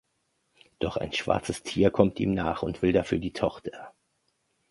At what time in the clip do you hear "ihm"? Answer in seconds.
2.19-2.33